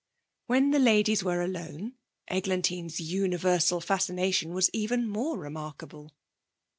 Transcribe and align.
When 0.47 0.71
the 0.71 0.79
ladies 0.79 1.23
were 1.23 1.43
alone 1.43 1.93
Eglantine's 2.27 2.99
universal 2.99 3.79
fascination 3.79 4.51
was 4.51 4.71
even 4.73 5.07
more 5.07 5.37
remarkable. 5.37 6.11